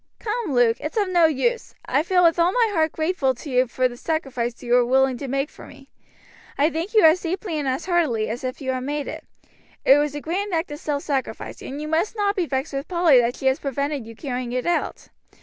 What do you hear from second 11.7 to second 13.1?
you must not be vexed with